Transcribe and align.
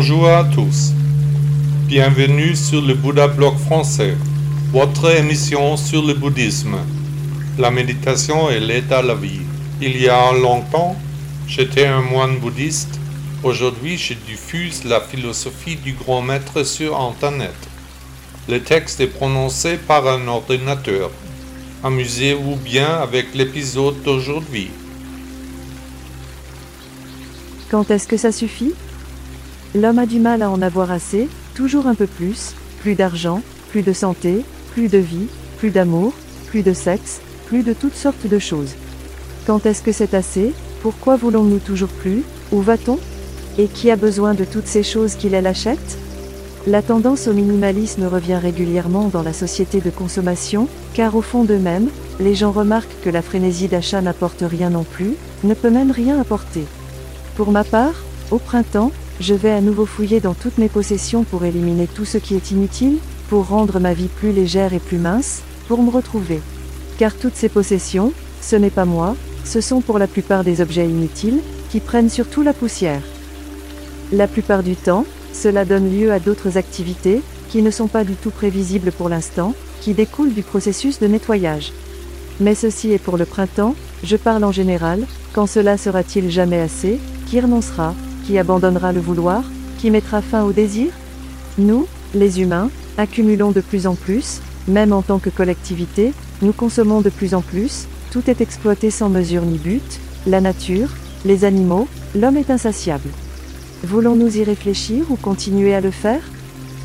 Bonjour 0.00 0.28
à 0.28 0.44
tous. 0.44 0.92
Bienvenue 1.88 2.54
sur 2.54 2.80
le 2.80 2.94
Bouddha 2.94 3.26
Blog 3.26 3.56
français, 3.56 4.16
votre 4.70 5.10
émission 5.10 5.76
sur 5.76 6.06
le 6.06 6.14
bouddhisme. 6.14 6.76
La 7.58 7.72
méditation 7.72 8.48
et 8.48 8.60
l'aide 8.60 8.92
à 8.92 9.02
la 9.02 9.16
vie. 9.16 9.40
Il 9.82 10.00
y 10.00 10.08
a 10.08 10.32
longtemps, 10.34 10.94
j'étais 11.48 11.86
un 11.86 12.00
moine 12.00 12.38
bouddhiste. 12.38 13.00
Aujourd'hui, 13.42 13.98
je 13.98 14.14
diffuse 14.14 14.84
la 14.84 15.00
philosophie 15.00 15.74
du 15.74 15.94
grand 15.94 16.22
maître 16.22 16.62
sur 16.62 16.96
Internet. 16.96 17.56
Le 18.48 18.62
texte 18.62 19.00
est 19.00 19.08
prononcé 19.08 19.78
par 19.78 20.06
un 20.06 20.28
ordinateur. 20.28 21.10
Amusez-vous 21.82 22.54
bien 22.54 23.00
avec 23.02 23.34
l'épisode 23.34 24.00
d'aujourd'hui. 24.04 24.70
Quand 27.68 27.90
est-ce 27.90 28.06
que 28.06 28.16
ça 28.16 28.30
suffit? 28.30 28.74
L'homme 29.74 29.98
a 29.98 30.06
du 30.06 30.18
mal 30.18 30.42
à 30.42 30.50
en 30.50 30.62
avoir 30.62 30.90
assez, 30.90 31.28
toujours 31.54 31.86
un 31.86 31.94
peu 31.94 32.06
plus, 32.06 32.54
plus 32.80 32.94
d'argent, 32.94 33.42
plus 33.70 33.82
de 33.82 33.92
santé, 33.92 34.44
plus 34.72 34.88
de 34.88 34.98
vie, 34.98 35.26
plus 35.58 35.70
d'amour, 35.70 36.14
plus 36.46 36.62
de 36.62 36.72
sexe, 36.72 37.20
plus 37.46 37.62
de 37.62 37.74
toutes 37.74 37.94
sortes 37.94 38.26
de 38.26 38.38
choses. 38.38 38.74
Quand 39.46 39.66
est-ce 39.66 39.82
que 39.82 39.92
c'est 39.92 40.14
assez? 40.14 40.54
Pourquoi 40.80 41.16
voulons-nous 41.16 41.58
toujours 41.58 41.88
plus? 41.88 42.22
Où 42.50 42.62
va-t-on? 42.62 42.98
Et 43.58 43.66
qui 43.66 43.90
a 43.90 43.96
besoin 43.96 44.32
de 44.34 44.44
toutes 44.44 44.66
ces 44.66 44.82
choses 44.82 45.16
qu'il 45.16 45.34
elle 45.34 45.46
achète? 45.46 45.98
La 46.66 46.80
tendance 46.80 47.28
au 47.28 47.34
minimalisme 47.34 48.06
revient 48.06 48.36
régulièrement 48.36 49.08
dans 49.08 49.22
la 49.22 49.32
société 49.32 49.80
de 49.80 49.90
consommation, 49.90 50.68
car 50.94 51.14
au 51.14 51.22
fond 51.22 51.44
d'eux-mêmes, 51.44 51.88
les 52.20 52.34
gens 52.34 52.52
remarquent 52.52 53.00
que 53.02 53.10
la 53.10 53.22
frénésie 53.22 53.68
d'achat 53.68 54.00
n'apporte 54.00 54.42
rien 54.46 54.70
non 54.70 54.84
plus, 54.84 55.14
ne 55.44 55.54
peut 55.54 55.70
même 55.70 55.90
rien 55.90 56.20
apporter. 56.20 56.64
Pour 57.36 57.52
ma 57.52 57.64
part, 57.64 57.94
au 58.30 58.38
printemps, 58.38 58.92
je 59.20 59.34
vais 59.34 59.50
à 59.50 59.60
nouveau 59.60 59.86
fouiller 59.86 60.20
dans 60.20 60.34
toutes 60.34 60.58
mes 60.58 60.68
possessions 60.68 61.24
pour 61.24 61.44
éliminer 61.44 61.86
tout 61.86 62.04
ce 62.04 62.18
qui 62.18 62.34
est 62.34 62.50
inutile, 62.50 62.98
pour 63.28 63.48
rendre 63.48 63.80
ma 63.80 63.92
vie 63.92 64.08
plus 64.08 64.32
légère 64.32 64.72
et 64.72 64.78
plus 64.78 64.98
mince, 64.98 65.42
pour 65.66 65.82
me 65.82 65.90
retrouver. 65.90 66.40
Car 66.98 67.14
toutes 67.14 67.36
ces 67.36 67.48
possessions, 67.48 68.12
ce 68.40 68.56
n'est 68.56 68.70
pas 68.70 68.84
moi, 68.84 69.16
ce 69.44 69.60
sont 69.60 69.80
pour 69.80 69.98
la 69.98 70.06
plupart 70.06 70.44
des 70.44 70.60
objets 70.60 70.88
inutiles, 70.88 71.40
qui 71.70 71.80
prennent 71.80 72.10
surtout 72.10 72.42
la 72.42 72.52
poussière. 72.52 73.02
La 74.12 74.28
plupart 74.28 74.62
du 74.62 74.76
temps, 74.76 75.04
cela 75.32 75.64
donne 75.64 75.92
lieu 75.92 76.12
à 76.12 76.20
d'autres 76.20 76.56
activités, 76.56 77.20
qui 77.48 77.62
ne 77.62 77.70
sont 77.70 77.88
pas 77.88 78.04
du 78.04 78.14
tout 78.14 78.30
prévisibles 78.30 78.92
pour 78.92 79.08
l'instant, 79.08 79.54
qui 79.80 79.94
découlent 79.94 80.32
du 80.32 80.42
processus 80.42 81.00
de 81.00 81.06
nettoyage. 81.06 81.72
Mais 82.40 82.54
ceci 82.54 82.92
est 82.92 83.02
pour 83.02 83.16
le 83.16 83.24
printemps, 83.24 83.74
je 84.04 84.16
parle 84.16 84.44
en 84.44 84.52
général, 84.52 85.06
quand 85.32 85.46
cela 85.46 85.76
sera-t-il 85.76 86.30
jamais 86.30 86.60
assez, 86.60 86.98
qui 87.26 87.40
renoncera, 87.40 87.94
qui 88.28 88.36
abandonnera 88.36 88.92
le 88.92 89.00
vouloir, 89.00 89.42
qui 89.78 89.90
mettra 89.90 90.20
fin 90.20 90.44
au 90.44 90.52
désir? 90.52 90.92
Nous, 91.56 91.86
les 92.14 92.42
humains, 92.42 92.68
accumulons 92.98 93.52
de 93.52 93.62
plus 93.62 93.86
en 93.86 93.94
plus, 93.94 94.42
même 94.68 94.92
en 94.92 95.00
tant 95.00 95.18
que 95.18 95.30
collectivité, 95.30 96.12
nous 96.42 96.52
consommons 96.52 97.00
de 97.00 97.08
plus 97.08 97.32
en 97.32 97.40
plus, 97.40 97.86
tout 98.10 98.28
est 98.28 98.42
exploité 98.42 98.90
sans 98.90 99.08
mesure 99.08 99.46
ni 99.46 99.56
but, 99.56 99.98
la 100.26 100.42
nature, 100.42 100.90
les 101.24 101.46
animaux, 101.46 101.88
l'homme 102.14 102.36
est 102.36 102.50
insatiable. 102.50 103.08
Voulons-nous 103.82 104.36
y 104.36 104.44
réfléchir 104.44 105.06
ou 105.08 105.16
continuer 105.16 105.74
à 105.74 105.80
le 105.80 105.90
faire? 105.90 106.20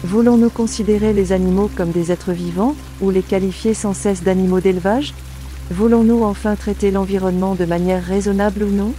Voulons-nous 0.06 0.50
considérer 0.50 1.12
les 1.12 1.34
animaux 1.34 1.70
comme 1.76 1.92
des 1.92 2.14
êtres 2.14 2.32
vivants, 2.32 2.78
ou 3.02 3.10
les 3.10 3.22
qualifier 3.22 3.74
sans 3.74 3.94
cesse 3.94 4.24
d'animaux 4.24 4.62
d'élevage? 4.62 5.14
Voulons-nous 5.72 6.24
enfin 6.24 6.56
traiter 6.56 6.90
l'environnement 6.90 7.56
de 7.56 7.66
manière 7.66 8.02
raisonnable 8.02 8.64
ou 8.64 8.72
non? 8.72 8.94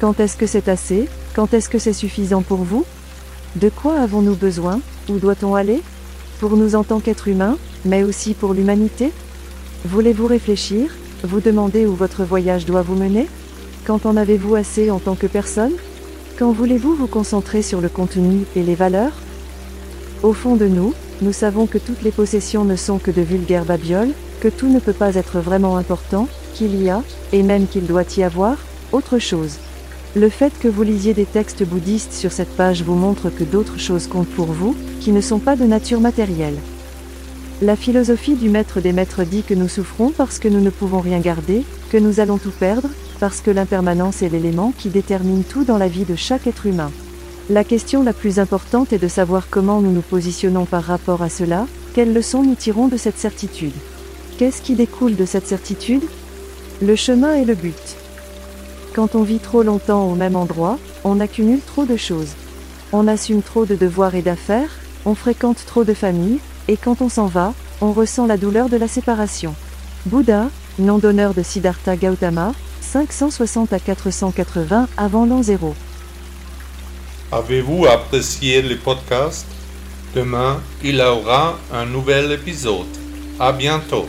Quand 0.00 0.18
est-ce 0.18 0.36
que 0.36 0.48
c'est 0.48 0.68
assez? 0.68 1.08
Quand 1.34 1.54
est-ce 1.54 1.68
que 1.68 1.78
c'est 1.78 1.92
suffisant 1.92 2.42
pour 2.42 2.58
vous? 2.58 2.84
De 3.56 3.68
quoi 3.68 4.00
avons-nous 4.00 4.34
besoin? 4.34 4.80
Où 5.08 5.18
doit-on 5.18 5.54
aller? 5.54 5.82
Pour 6.40 6.56
nous 6.56 6.74
en 6.74 6.84
tant 6.84 7.00
qu'êtres 7.00 7.28
humains, 7.28 7.56
mais 7.84 8.02
aussi 8.02 8.34
pour 8.34 8.54
l'humanité? 8.54 9.12
Voulez-vous 9.84 10.26
réfléchir? 10.26 10.94
Vous 11.22 11.40
demander 11.40 11.86
où 11.86 11.94
votre 11.94 12.24
voyage 12.24 12.66
doit 12.66 12.82
vous 12.82 12.96
mener? 12.96 13.28
Quand 13.84 14.06
en 14.06 14.16
avez-vous 14.16 14.54
assez 14.54 14.90
en 14.90 14.98
tant 14.98 15.14
que 15.14 15.26
personne? 15.26 15.72
Quand 16.38 16.52
voulez-vous 16.52 16.94
vous 16.94 17.06
concentrer 17.06 17.62
sur 17.62 17.80
le 17.80 17.88
contenu 17.88 18.44
et 18.54 18.62
les 18.62 18.74
valeurs? 18.74 19.14
Au 20.22 20.32
fond 20.32 20.56
de 20.56 20.66
nous, 20.66 20.94
nous 21.22 21.32
savons 21.32 21.66
que 21.66 21.78
toutes 21.78 22.02
les 22.02 22.12
possessions 22.12 22.64
ne 22.64 22.76
sont 22.76 22.98
que 22.98 23.10
de 23.10 23.22
vulgaires 23.22 23.64
babioles, 23.64 24.12
que 24.40 24.48
tout 24.48 24.68
ne 24.68 24.78
peut 24.78 24.92
pas 24.92 25.14
être 25.14 25.40
vraiment 25.40 25.76
important, 25.76 26.28
qu'il 26.54 26.80
y 26.80 26.90
a, 26.90 27.02
et 27.32 27.42
même 27.42 27.66
qu'il 27.66 27.86
doit 27.86 28.04
y 28.16 28.22
avoir, 28.22 28.56
autre 28.92 29.18
chose. 29.18 29.58
Le 30.16 30.30
fait 30.30 30.52
que 30.58 30.68
vous 30.68 30.82
lisiez 30.82 31.12
des 31.12 31.26
textes 31.26 31.64
bouddhistes 31.64 32.14
sur 32.14 32.32
cette 32.32 32.56
page 32.56 32.82
vous 32.82 32.94
montre 32.94 33.28
que 33.28 33.44
d'autres 33.44 33.78
choses 33.78 34.06
comptent 34.06 34.30
pour 34.30 34.46
vous, 34.46 34.74
qui 35.00 35.12
ne 35.12 35.20
sont 35.20 35.38
pas 35.38 35.54
de 35.54 35.64
nature 35.64 36.00
matérielle. 36.00 36.56
La 37.60 37.76
philosophie 37.76 38.34
du 38.34 38.48
maître 38.48 38.80
des 38.80 38.92
maîtres 38.92 39.24
dit 39.24 39.42
que 39.42 39.52
nous 39.52 39.68
souffrons 39.68 40.10
parce 40.10 40.38
que 40.38 40.48
nous 40.48 40.60
ne 40.60 40.70
pouvons 40.70 41.00
rien 41.00 41.18
garder, 41.18 41.62
que 41.90 41.98
nous 41.98 42.20
allons 42.20 42.38
tout 42.38 42.52
perdre, 42.52 42.88
parce 43.20 43.42
que 43.42 43.50
l'impermanence 43.50 44.22
est 44.22 44.30
l'élément 44.30 44.72
qui 44.78 44.88
détermine 44.88 45.44
tout 45.44 45.64
dans 45.64 45.78
la 45.78 45.88
vie 45.88 46.04
de 46.04 46.16
chaque 46.16 46.46
être 46.46 46.66
humain. 46.66 46.90
La 47.50 47.64
question 47.64 48.02
la 48.02 48.12
plus 48.12 48.38
importante 48.38 48.92
est 48.94 48.98
de 48.98 49.08
savoir 49.08 49.48
comment 49.50 49.80
nous 49.80 49.92
nous 49.92 50.02
positionnons 50.02 50.64
par 50.64 50.84
rapport 50.84 51.22
à 51.22 51.28
cela, 51.28 51.66
quelles 51.94 52.14
leçons 52.14 52.42
nous 52.42 52.54
tirons 52.54 52.88
de 52.88 52.96
cette 52.96 53.18
certitude. 53.18 53.72
Qu'est-ce 54.38 54.62
qui 54.62 54.74
découle 54.74 55.16
de 55.16 55.26
cette 55.26 55.46
certitude? 55.46 56.04
Le 56.80 56.96
chemin 56.96 57.34
est 57.34 57.44
le 57.44 57.54
but. 57.54 57.96
Quand 58.94 59.14
on 59.14 59.22
vit 59.22 59.38
trop 59.38 59.62
longtemps 59.62 60.10
au 60.10 60.14
même 60.14 60.36
endroit, 60.36 60.78
on 61.04 61.20
accumule 61.20 61.60
trop 61.60 61.84
de 61.84 61.96
choses. 61.96 62.32
On 62.92 63.06
assume 63.06 63.42
trop 63.42 63.66
de 63.66 63.74
devoirs 63.74 64.14
et 64.14 64.22
d'affaires, 64.22 64.70
on 65.04 65.14
fréquente 65.14 65.64
trop 65.66 65.84
de 65.84 65.94
familles, 65.94 66.40
et 66.68 66.76
quand 66.76 67.00
on 67.02 67.08
s'en 67.08 67.26
va, 67.26 67.54
on 67.80 67.92
ressent 67.92 68.26
la 68.26 68.36
douleur 68.36 68.68
de 68.68 68.76
la 68.76 68.88
séparation. 68.88 69.54
Bouddha, 70.06 70.50
nom 70.78 70.98
d'honneur 70.98 71.34
de 71.34 71.42
Siddhartha 71.42 71.96
Gautama, 71.96 72.52
560 72.80 73.72
à 73.72 73.78
480 73.78 74.88
avant 74.96 75.26
l'an 75.26 75.42
0. 75.42 75.74
Avez-vous 77.30 77.86
apprécié 77.86 78.62
le 78.62 78.76
podcast? 78.76 79.46
Demain, 80.14 80.60
il 80.82 80.96
y 80.96 81.02
aura 81.02 81.58
un 81.72 81.84
nouvel 81.84 82.32
épisode. 82.32 82.86
À 83.38 83.52
bientôt. 83.52 84.06